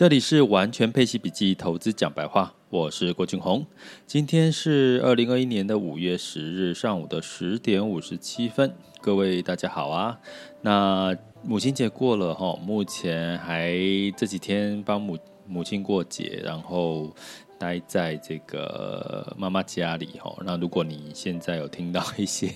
[0.00, 3.66] 这里是完全配息笔记投资讲白话，我是郭俊宏。
[4.06, 10.18] 今天是二零二一年的五月十日上午的十点五十七分，各位大家好啊。
[10.62, 13.76] 那母亲节过了哈，目前还
[14.16, 17.14] 这几天帮母母亲过节，然后。
[17.60, 22.50] 待在这个妈妈家里哈，那如果你现在有听到一些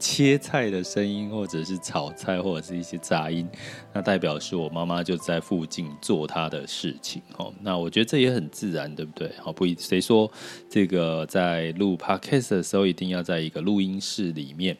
[0.00, 3.48] 切菜的声音，或者是炒菜，或者是一些杂音，
[3.92, 7.54] 那代表是我妈妈就在附近做她的事情哦。
[7.60, 9.30] 那我觉得这也很自然，对不对？
[9.40, 10.28] 好，不谁说
[10.68, 14.76] 这个在录 podcast 的时候一定要在一个录音室里面？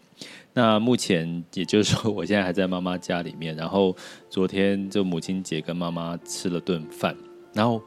[0.55, 3.95] 那目前也就是说，我现在还在妈妈家里面，然后
[4.29, 7.17] 昨天就母亲节跟妈妈吃了顿饭，
[7.55, 7.81] 然后。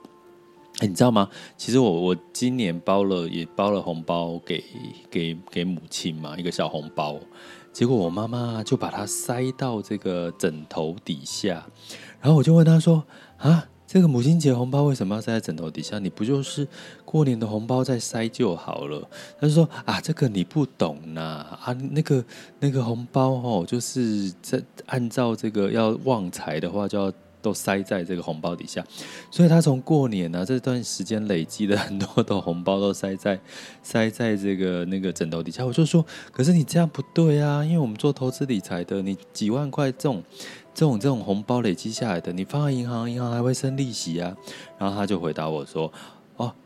[0.87, 1.29] 你知道吗？
[1.57, 4.63] 其实我我今年包了也包了红包给
[5.09, 7.19] 给给母亲嘛，一个小红包。
[7.71, 11.65] 结果我妈妈就把它塞到这个枕头底下，
[12.19, 13.03] 然后我就问她说
[13.37, 15.97] ：“啊，这个母亲节红包为什么要塞在枕头底下？
[15.99, 16.67] 你不就是
[17.05, 19.07] 过年的红包再塞就好了？”
[19.39, 21.21] 她就说：“啊，这个你不懂呐，
[21.63, 22.25] 啊，那个
[22.59, 28.85] 那个红包哦，就是在按照这个要旺财的话就要。”都塞在这个红包底下，
[29.29, 33.39] 所以他从过年呢、这段时间累积了很多的红包都塞在
[33.83, 35.65] 塞在这个那个枕头底下。
[35.65, 40.23] 我就说，可是你这样不对啊，因为我们做投资理财的，你几万块这种
[40.73, 44.35] 这种这种红包累积下来的，你放在银行，银行还会生利息啊。
[44.77, 45.91] 然后他就回答我说。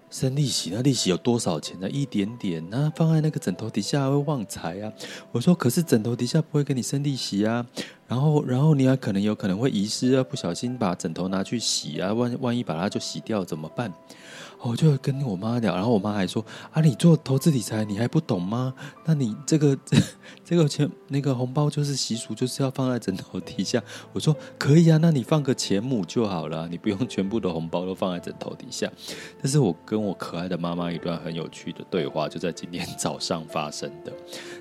[0.10, 1.90] 生利息，那利息有多少钱呢？
[1.90, 4.92] 一点点，那放在那个枕头底下会旺财啊。
[5.32, 7.66] 我说，可是枕头底下不会给你生利息啊。
[8.08, 13.92] 然后，然后你还可能有可能会遗失啊，不小心把枕头拿去洗啊，万万一把它就洗掉怎么办？
[14.62, 16.44] 我就跟我妈聊，然后我妈还说
[16.74, 18.74] ：“啊，你做投资理财，你还不懂吗？
[19.06, 19.78] 那你这个
[20.44, 28.92] 这个钱那个红包就是习俗，就是要放在枕头底下。”我说：“可以啊，那你放个钱母就好了，你不用全部的红包都放在枕头底下。”
[29.40, 34.12] 但是我跟我可爱的妈妈一段很有趣的对话，就在今天早上发生的。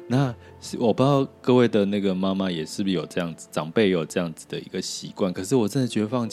[0.06, 0.34] 那
[0.78, 5.32] 我不知道各位的那个妈妈也是不是有这样子，长辈有这样子的一个习惯。
[5.32, 6.28] 可是我真的觉得放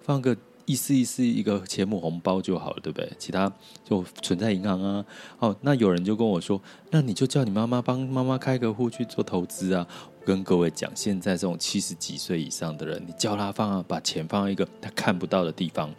[0.00, 0.36] 放个。
[0.64, 3.10] 意思意思一个钱母红包就好了，对不对？
[3.18, 3.52] 其他
[3.84, 5.04] 就存在银行啊。
[5.38, 9.86] 哦，那有人就跟我说，那你就叫你妈妈帮妈妈开个户去做投资啊。
[10.18, 15.92] 我跟各位讲，现在这种七十几岁以上的人，你叫他放，把钱放在一个他看不到的地方，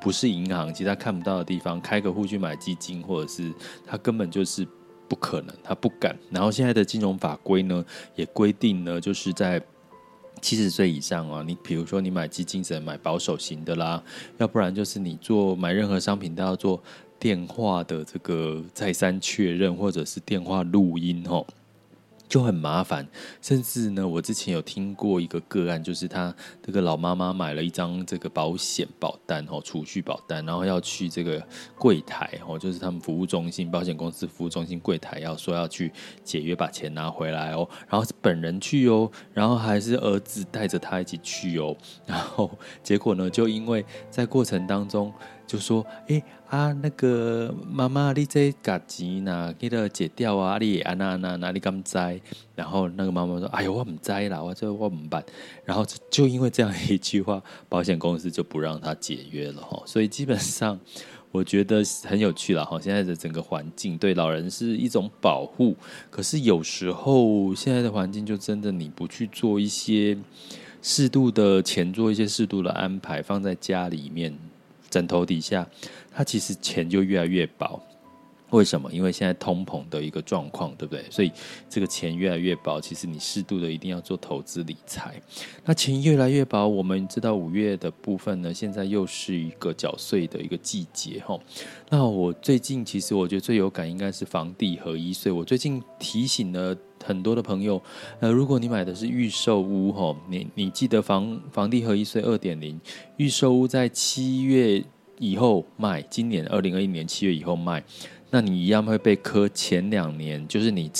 [0.00, 3.52] 不是银行，其他看不到的地方，开个户去买基金，或者是
[3.86, 4.66] 他根本就是
[5.08, 6.14] 不可能，他不敢。
[6.30, 9.62] 然后现在的金融法规呢，也规定呢，就是在。
[10.40, 14.02] 七十岁以上啊，你比如说你买基金只能买保守型的啦，
[14.38, 16.82] 要不然就是你做买任何商品都要做
[17.18, 21.46] 电话的这个再三确认，或者是电话录音哦。
[22.30, 23.04] 就很麻烦，
[23.42, 26.32] 甚至呢，我之前有听过一个个案，就是他
[26.62, 31.44] 这个老妈妈买了一张这个保险保单哦，储蓄保单，然后要去这个
[31.76, 35.92] 柜台哦，就是他们服务中心、保险公司服务中心柜台要说要去
[36.22, 41.76] 解约把钱拿回来哦，然后是本人去哦，然后还是儿子带着他一起去哦，
[42.06, 42.48] 然后
[42.80, 45.12] 结果呢，就因为在过程当中。
[45.50, 52.20] 就说，哎、啊，那个妈妈，你这个钱呐，给它解掉啊，你啊那那那，你敢栽？
[52.56, 55.24] 然后那个妈妈说，哎呦，我唔栽啦，我这我唔办。
[55.64, 59.80] 然后就因为这样一句话，保险公司就不让他解约了哈。
[59.86, 60.76] 所以基本上，
[61.30, 62.80] 我觉得很有趣了哈。
[62.80, 65.76] 现在的整个环境对老人是一种保护，
[66.10, 70.18] 可是有时候现在的环境就真的你不去做一些
[70.82, 74.36] 适度的钱，做一些适度的安排，放在家里面。
[74.90, 75.66] 枕头底下，
[76.12, 77.80] 它其实钱就越来越薄。
[78.50, 78.92] 为什么？
[78.92, 81.04] 因为现在通膨的一个状况，对不对？
[81.08, 81.30] 所以
[81.68, 82.80] 这个钱越来越薄。
[82.80, 85.22] 其实你适度的一定要做投资理财。
[85.64, 91.38] 那钱越来越薄，我们知道五月的部分呢，现在又是一个缴税的一个季节哈。
[91.88, 95.30] 那我最近其实我觉得最有感应该是房地合一税。
[95.30, 97.80] 我最近提醒了很多的朋友，
[98.20, 102.80] 呃，如果你买的是预售屋哈，你你记得房房地合一税二点零，
[103.16, 104.82] 预售屋在七月
[105.18, 107.82] 以后卖，今年二零二一年七月以后卖。
[108.30, 110.90] 那你一样会被课前两年，就是你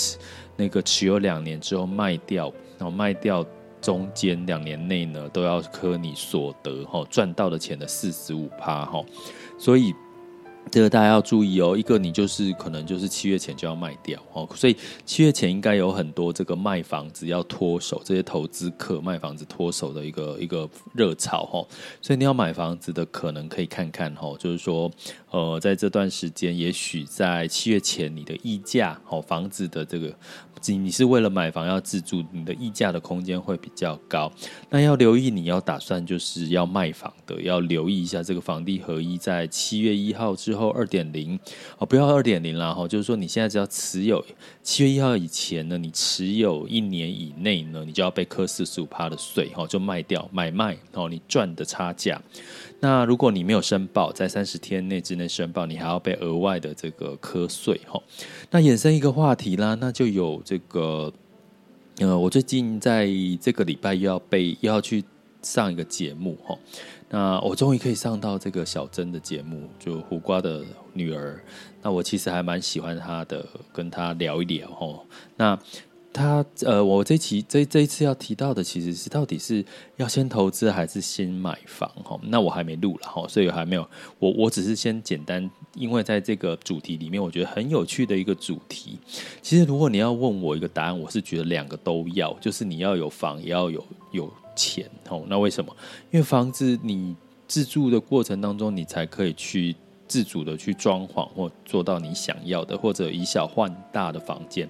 [0.56, 3.46] 那个持有两年之后卖掉，然后卖掉
[3.80, 9.04] 中间两年内呢，都要课你所得哈赚到的钱的四十五趴哈，
[9.58, 9.94] 所以。
[10.70, 21.66] 这个大家要注意哦，一个你就是可能就是七月前就要卖掉哦，所以七月前应该有很多这个卖房子要脱手，这些投资客卖房子脱手的一个一个热潮哈，
[22.00, 24.90] 所以你要买房子的可能可以看看哈，就是说
[25.30, 30.14] 呃在这段时间，也许在七月前你的溢价哦房子的这个。
[30.66, 34.30] 你是为了买房要自住，你的溢价的空间会比较高。
[34.68, 41.38] 那要留意，你要打算就是要卖房的，要留意一下这个房地合一在七月一号之之后二点零
[41.78, 44.24] 哦，不要二点零啦哈，就是说你现在只要持有
[44.64, 52.20] 七月一号以前呢，你持有一年以内呢，你就要被课四十五趴的税哈，就卖掉买卖哦，你赚的差价。
[52.80, 58.02] 那如果你没有申报，在三十天内之内申报，你还要被额外的这个课税哈。
[58.50, 61.12] 那衍生一个话题啦，那就有这个，
[61.98, 63.08] 呃，我最近在
[63.40, 65.04] 这个礼拜又要被又要去
[65.42, 66.58] 上一个节目哈。
[67.10, 70.64] 那我终于可以上到这个小珍的节目，就胡瓜的
[70.94, 71.38] 女儿。
[71.82, 75.00] 那我其实还蛮喜欢她的，跟她聊一聊哈。
[75.36, 75.58] 那。
[76.12, 79.64] 她呃，我这期这这一次要提到的，其实是到底是
[79.96, 82.18] 要先投资还是先买房哈？
[82.24, 83.88] 那我还没录了哈，所以还没有。
[84.18, 88.98] 我我只是先简单，因为在这个主题里面，我觉得很有趣的一个主题。
[89.40, 95.24] 其实如果你要问我一个答案，我是觉得两个都要，就是你要有房，也要有有钱哦。
[95.28, 95.74] 那为什么？
[96.10, 97.14] 因为房子你
[97.46, 99.74] 自住的过程当中，你才可以去
[100.06, 104.68] 自主的去装潢或做到你想要的，或者以小换大的房间。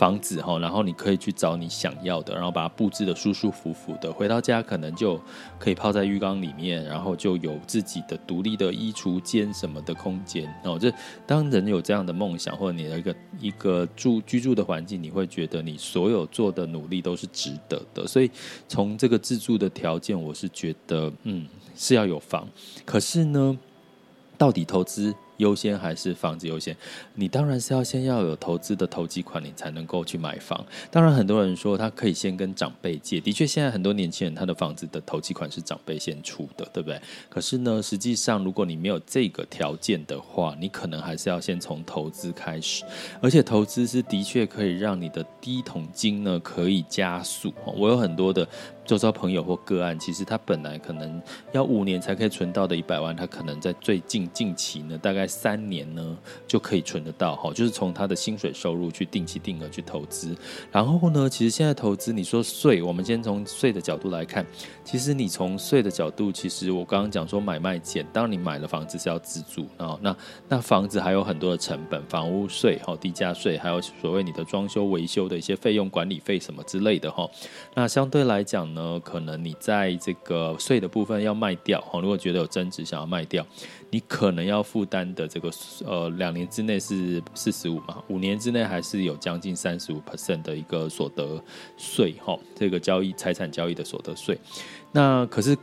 [0.00, 4.10] 房子哈，然后你可以去找你想要的，然后把它布置得舒舒服服的。
[4.10, 5.20] 回到家可能就
[5.58, 10.78] 可以泡在浴缸里面，然后就有自己的独立的衣橱间什么的空间哦。
[10.80, 10.90] 这
[11.26, 18.06] 当人有这样的梦想，或者你的一个一个住居住的环境，你会觉得你所有做的努力都是值得的。
[18.06, 18.30] 所以
[18.68, 22.48] 从这个自住的条件，我是觉得嗯是要有房。
[22.86, 23.58] 可是呢，
[24.38, 25.14] 到底投资？
[25.40, 26.76] 优先还是房子优先？
[27.14, 30.64] 你当然是要先要有投资的投机款，你才能够去买房。
[30.90, 37.00] 当然，很多人说他可以先跟长辈借，的确，现在很多年轻人他的房子的投机款是长辈先出的，对不对？
[37.28, 42.84] 可是呢，实际上如果你没有这个条件的话，你可能还是要先从投资开始。
[43.20, 47.52] 而且投资是的确可以让你的第一桶金呢可以加速。
[47.76, 48.46] 我有很多的。
[48.90, 51.22] 周遭朋友或个案，其实他本来可能
[51.52, 60.36] 要五年才可以存到的一百万，他可能在最近近期呢，大概三年呢就可以存得到哈，就是从他的薪水收入去定期定额去投资。
[60.72, 64.44] 然后呢，其实现在投资，你说税，我们先从税的角度来看，
[64.82, 70.16] 其实你从税的角度，其实我刚刚讲说买卖减，当你买了房子是要自住，然后那
[70.48, 77.30] 那房子还有很多的成本，房屋税、哈地价税，还有所谓你的装修维修的一些费用、管理费什么之类的哈。
[77.72, 83.46] 那相对来讲呢，呃，可能你在这个税的部分要卖掉哦，如果觉得有增值想要卖掉，
[83.90, 85.50] 你可能要负担的这个
[85.84, 91.38] 呃两年之内是四十五嘛，五年之内还是有将近三十五 percent 的一个所得
[91.76, 94.38] 税哈，这个交易财产交易的所得税，
[94.92, 95.54] 那可是。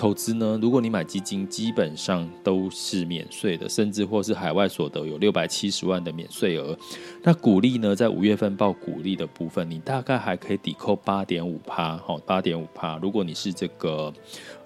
[0.00, 6.74] 投资呢，如果你买基金，基本上都是免税的，甚至或是海外所得有六百七十万的免税额。
[7.22, 12.96] 那股利呢，在五月份报股利的部分，你大概还可以抵扣八点五趴，哈，八点五趴。
[12.96, 14.10] 如果你是这个，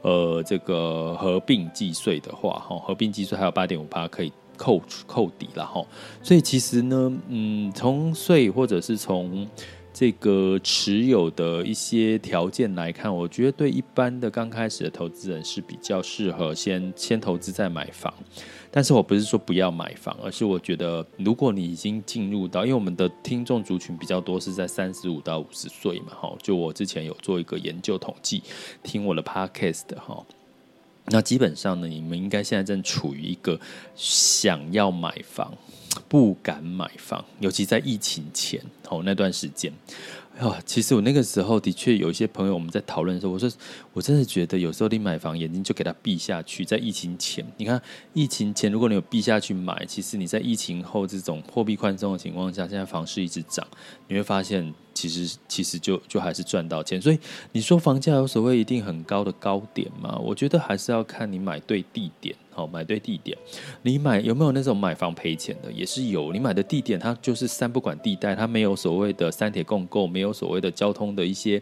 [0.03, 5.85] 呃，这个合并计税的话，哈，合并计税还有八点五趴可以扣扣抵了，哈。
[6.23, 9.49] 所以其实呢，嗯，从税或者是从
[9.95, 18.13] 这个持有的一些条件来看，我觉得对一般的刚开始的投资人是比较适合先先投资再买房。
[18.73, 28.43] 但是我不是说不要买房，而是我觉得如果你已经进入到，因为我们的听众族群比较多是在三十五到五十岁嘛，哈，就我之前有做一个研究统计，
[28.83, 30.27] 听我的 podcast 哈，
[31.07, 33.61] 那基本上呢，你们应该现在正处于一个
[33.95, 35.55] 想要买房。
[36.09, 39.73] 不敢买房，尤其在疫情前哦那段时间，
[40.39, 43.51] 啊，其实我那个时候的确有一些朋友，我们在讨论的时候，我说
[43.93, 47.81] 我真的觉得有时候你买房眼睛就给它闭下去，在疫情前，你看
[48.13, 53.67] 疫情前如果你有闭下去买，其实你在疫情后这种货币宽松的情况下，现在房市一直涨，
[54.09, 57.03] 你会发现其实其实就就还是赚到钱。
[57.03, 57.19] 所以
[57.53, 60.17] 你说房价有所谓一定很高的高点吗？
[60.23, 62.35] 我觉得还是要看你买对地点。
[62.57, 63.37] 好，买对地点，
[63.83, 65.73] 你买有没有那种买房赔钱的？
[65.73, 66.33] 也是有。
[66.33, 71.61] 你买的地点，它就是三不管地带，它没有所谓的三铁共构，没有所谓的交通的一些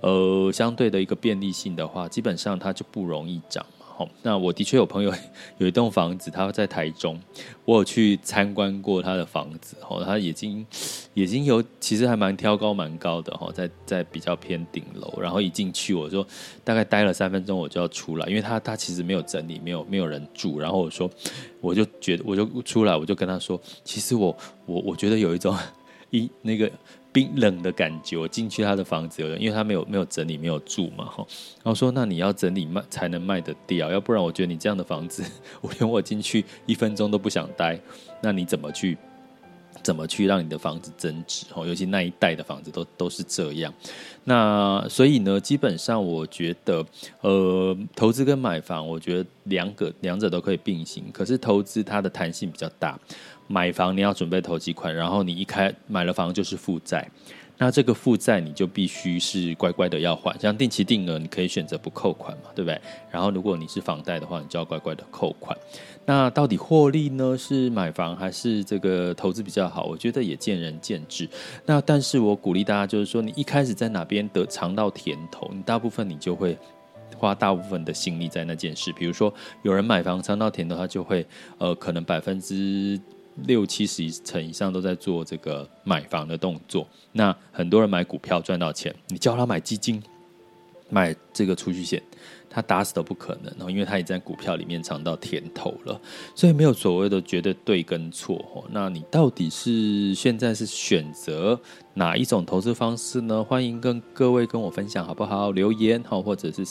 [0.00, 3.66] 呃相对的一个便利性的话，基本上它就不容易涨。
[4.04, 4.08] 哈。
[4.22, 5.12] 那我的确有朋友
[5.58, 7.20] 有一栋房子，他在台中，
[7.64, 10.66] 我有去参观过他的房子，哈，他已经
[11.14, 16.26] 已经有其实还蛮挑高蛮高的哈，在在比较偏顶楼，然后一进去我说
[16.64, 21.10] 大概待了三分钟我就要出来，因为他他其实没有整理，没有没有人住，然后我说
[21.60, 25.56] 我就觉得我就出来，我就跟他说，其实我我我觉得有一种
[26.10, 26.70] 一那个。
[27.12, 31.26] 冰冷的感觉，我进去他的房子，因为他没有没有整理，没有住嘛，哈。
[31.56, 35.24] 然后说，那你要整理卖才能卖得掉，要不然我觉得你这样的房子，
[35.60, 37.78] 我连我进去一分钟都不想待。
[38.22, 38.96] 那你怎么去
[39.82, 41.46] 怎么去让你的房子增值？
[41.54, 43.72] 哦，尤其那一带的房子都都是这样。
[44.24, 46.84] 那所以呢，基本上我觉得，
[47.20, 51.04] 呃，投资跟买房，我觉得两个两者都可以并行。
[51.12, 52.98] 可是投资它的弹性比较大。
[53.46, 57.10] 买房你要准备投几款，然后你一开买了房就是负债，
[57.62, 62.80] 那这个负债你就必须是乖乖的要还，像定期定额你可以选择不扣款嘛，对不对？
[63.10, 65.54] 然后如果你是房贷的话，你就要乖乖的扣款。
[66.06, 67.36] 那到底获利呢？
[67.36, 69.84] 是买房还是这个投资比较好？
[69.84, 71.28] 我觉得也见仁见智。
[71.66, 76.56] 那但是我鼓励大家就是说，你一开始在哪边得尝到甜头，你大部分你就会
[77.14, 78.90] 花大部分的心力在那件事。
[78.94, 81.26] 比如说有人买房尝到甜头，他就会
[81.58, 82.98] 呃可能百分之。
[83.46, 90.02] 六七十层以上都在做这个买房的动作，那很多人买股票赚到钱，你叫他买基金，
[90.88, 92.02] 买这个储蓄险。
[92.52, 95.98] 他打死都不可能哦，因为他也在股票里面尝到甜头了，
[96.34, 98.64] 所以没有所谓的绝对对跟错哦。
[98.72, 101.58] 那你到底是现在是选择
[101.94, 103.44] 哪一种投资方式呢？
[103.44, 105.52] 欢迎跟各位跟我分享好不好？
[105.52, 106.64] 留言哈，或者是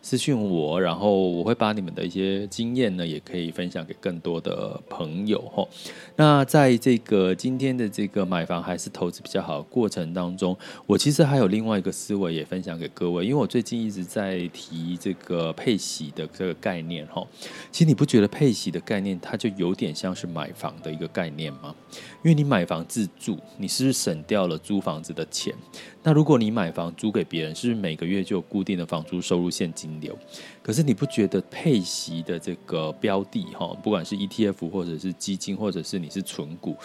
[0.00, 5.68] 私信我，然后我会把你们的一些经验呢，也可以分享给更多的朋友哈。
[6.16, 10.56] 那在这个今天的这个买房还是投资比较好的过程当中，
[10.86, 15.17] 我其实还有另外一个思维也分享给各位，因为我最近一直在提这个。
[15.24, 17.26] 个配息的这个概念哈，
[17.70, 21.74] 其实你不觉得配息的概念它就有点像是买房的一个概念吗？
[22.22, 25.54] 因为你买房自住，你是不是省掉了租房子的钱？
[26.02, 30.16] 那如果你买房租给别人，是不是每个月就有固定的房租收入现金流？
[30.62, 36.76] 可是你不觉得配息的这个标的哈，不管是 ETF 或者是基金，或者是你是存股，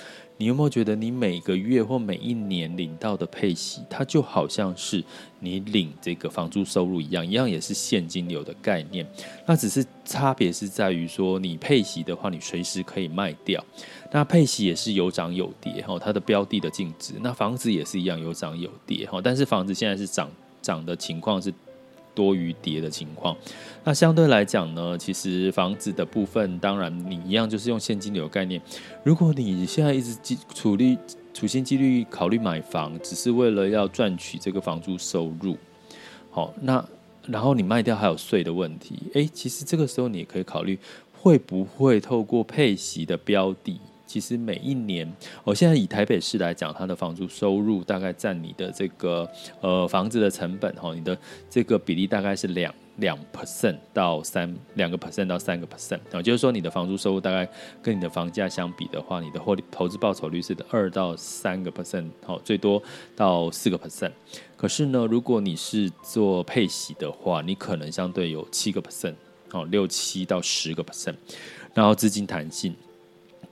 [0.44, 5.02] 你有没有觉得你每个月或每一年领到的配息，它就好像是
[5.40, 9.10] 你领这个房租收入一样，一样也是现金流的概念。
[9.46, 13.64] 那只是差别是在于说，你配息的话，你随时可以卖掉。
[14.12, 17.14] 那配息也是有涨有跌哈，它的标的的净值。
[17.22, 20.30] 那房子也是一样有涨有跌哈，但是房子现在是涨
[20.62, 21.54] 涨的情况是。
[22.14, 23.36] 多于跌的情况，
[23.84, 28.62] 那相对来讲呢，其实房子的部分，当然你一样就是用现金流概念。
[29.04, 30.16] 如果你现在一直
[30.54, 30.98] 处理
[31.34, 35.58] 处心积虑考虑买房，只是为了要赚取这个房租收入，
[36.30, 36.84] 好，那
[37.26, 40.78] 然后你卖掉还有税的问题，诶，其实这个时候你也可以考虑
[41.12, 43.80] 会不会透过配息的标的。
[44.14, 45.12] 其实每一年，
[45.44, 49.28] 我现在以台北市来讲，它的房租收入大概占你的这个
[49.60, 51.18] 呃房子的成本哈，你的
[51.50, 57.50] 这个比例大概是两两 percent 到三两个 percent 到三个 percent 啊，就是说你的房租收入大概
[57.82, 62.80] 跟你的房价相比的话，你的获利投资报酬率是二到三个 percent，好，最多
[63.16, 64.12] 到四个 percent。
[64.56, 69.16] 可是呢，如果你是做配息的话，你可能相对有七个 percent，
[69.54, 71.16] 哦，六七到十个 percent，
[71.74, 72.76] 然后资金弹性。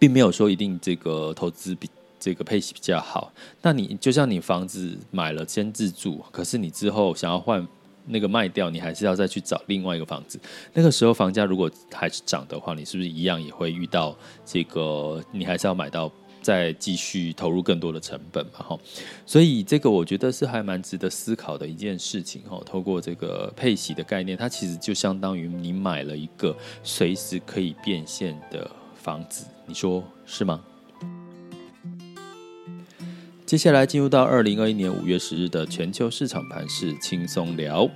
[0.01, 1.87] 并没有说一定这个投资比
[2.19, 3.31] 这个配息比较好。
[3.61, 7.67] 那你就像你房子买了先自住，可是你之后想要换
[8.07, 10.39] 那个卖掉，你还是要再去找另外一个房子。
[10.73, 15.23] 那个时候房价如果还是涨的话，你是不是一样也会遇到这个？
[15.31, 18.53] 你还是要买到再继续投入更多的成本嘛？
[18.53, 18.79] 哈，
[19.27, 22.41] 所以这个我觉得是还蛮值得思考的一件事情。
[22.49, 28.67] 哈，透过这个配息的概念，它其实就相当于你买了一个随时可以变现的
[29.01, 29.45] 房子。
[29.65, 30.61] 你说是吗？
[33.45, 37.89] 接下来进入到二零二一年五月十日的全球市场盘势轻松聊。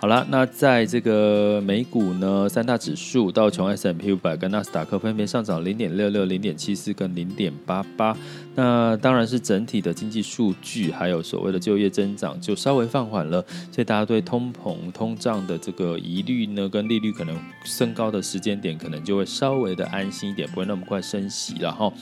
[0.00, 8.16] 好了，那在这个美股呢，三大指数道琼 S M P 五百跟纳斯达克分别上涨零点六六、零点七四跟零点八八。
[8.58, 21.92] 那当然是整体的经济数据，还有所谓的就业增长就稍微放缓了，所以大家对通膨、通胀的这个疑虑呢，跟利率可能升高的时间点，可能就会稍微的安心一点，不会那么快升息了哈。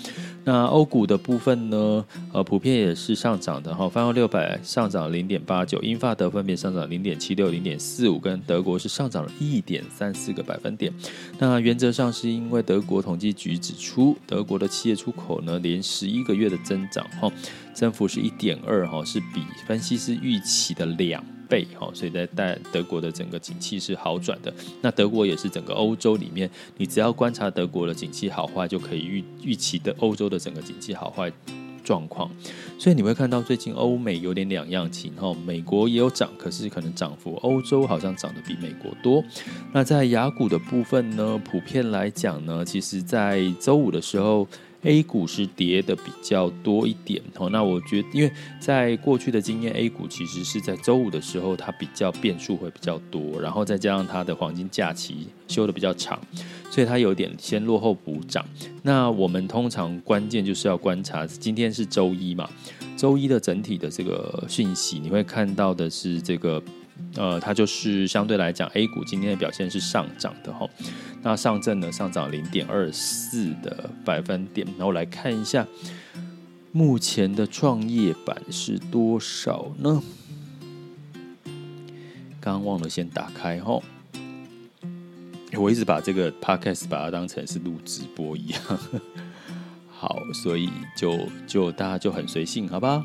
[0.45, 10.91] 那欧股的部分呢，呃，普遍也是上涨的哈，泛欧六百上涨零点八九，英法德分别上涨零点七六、零点四五，跟德国是上涨了一点三四个百分点。
[11.39, 17.31] 那原则上是因为德国统计局指出，德国的企业出口呢，连十一个月的增长哈，
[17.75, 24.53] 增幅是一点二哈，是比分析师预期的两倍，哈，所以在在德国的整个景气是好转的。
[24.83, 31.33] 那德国也是整个欧洲里面，你只要观察德国的景气好坏，就可以预预期的欧洲的整个景气好坏
[31.85, 32.31] 状况。
[32.79, 39.23] 所以你会看到最近欧美有点两样情，哈，美国也有涨，可是可能涨幅欧洲好像涨得比美国多。
[39.73, 44.47] 那在雅股的部分呢，普遍来讲呢，其实在周五的时候。
[44.87, 56.21] A 股是跌的比较多一点哦，那我觉得，因为在过去的经验，A 股其实是在周五的时候，它比较变数会比较多，然后再加上它的黄金假期休的比较长，
[56.71, 58.47] 所以它有点先落后补涨。
[58.85, 62.49] 那我们通常关键就是要观察，今天是周一嘛，
[62.97, 66.63] 周一的整体的这个讯息，你会看到的是这个。
[67.17, 70.69] 呃，它就是相对来讲，A 股今天的表现是上涨的哈。
[71.23, 74.67] 那上证呢，上涨零点二四的百分点。
[74.77, 75.67] 然后来看一下，
[76.73, 80.03] 目前的创业板是多少呢？
[82.39, 83.81] 刚忘了先打开哈。
[85.55, 88.61] 我一直把这个 podcast 把它当成是录直播一样。
[89.89, 93.03] 好，所以就就大家就很随性，好吧？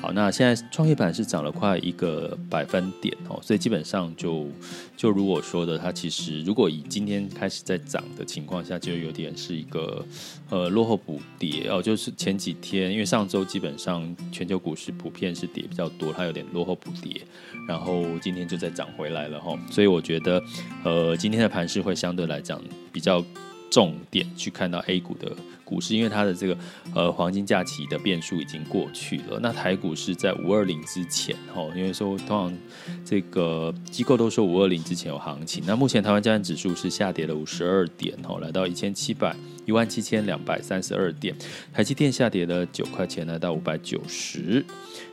[0.00, 4.48] 好，那现在创业板是涨了快一个百分点哦，所以基本上就
[4.96, 10.02] 就如我说的，它其实如果以今天开始在涨的情况下，就有点是一个
[10.48, 17.20] 呃落后补跌哦，就是前几天因为上周基本上全球股市普遍是跌比较多，它有点落后补跌，
[17.68, 20.42] 然后今天就再涨回来了哈，所以我觉得
[20.82, 22.58] 呃今天的盘势会相对来讲
[22.90, 23.22] 比较。
[23.70, 25.32] 重点去看到 A 股的
[25.64, 26.58] 股市，因为它的这个
[26.94, 29.38] 呃黄金假期的变数已经过去了。
[29.40, 32.58] 那台股是在五二零之前，哦，因为说通常
[33.04, 35.62] 这个机构都说五二零之前有行情。
[35.66, 41.34] 那目前台湾加权指数是下跌了五十二点，哦，来到一千七百一万七千两百三十二点。
[41.72, 44.64] 台积电下跌了九块钱，来到五百九十。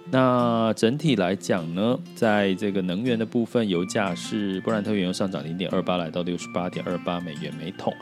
[0.09, 7.93] 那整体来讲呢，在这个能源的部分，油价是布兰特原油上涨零点二八，来到六十八点二八美元每桶。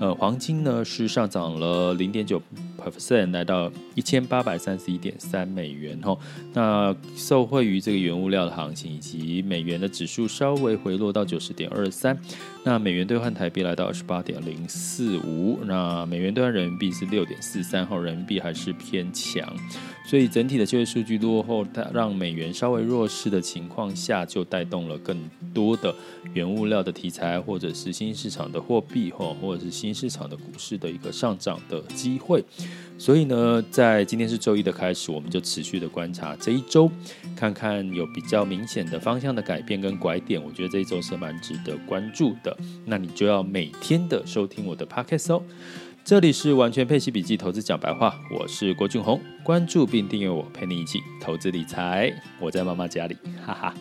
[0.00, 2.40] 呃，黄金呢是上涨了零点九
[2.78, 6.00] percent，来到一千八百三十一点三美元。
[6.00, 6.20] 吼，
[6.52, 12.16] 那受惠于这个原物料的行情，以及美元的指数稍微回落到九十点二三。
[12.62, 19.52] 那美元兑换台币来到二十八点零四五，那美元兑换人民币是六点四三，后人民币还是偏强，
[20.08, 25.14] 所以整体的就业数据落后，它让美元稍微弱势的情况下，就带动了更
[25.52, 25.94] 多的
[26.32, 32.42] 原物料的题材，或者是新市场的货币，或或者是新市场的股市的一个上涨的机会。
[32.96, 36.90] 所以呢，在今天是周一的开始，我们就持续的观察这一周，
[37.36, 40.42] 看看有比较明显的方向的改变跟拐点。
[40.42, 42.56] 我觉得这一周是蛮值得关注的。
[42.86, 45.42] 那你就要每天的收听我的 Podcast 哦。
[46.08, 52.10] 这里是完全配奇笔记投资讲白话，我是郭俊宏，关注并订阅我，陪你一起投资理财。
[52.40, 53.74] 我在妈妈家里，哈哈。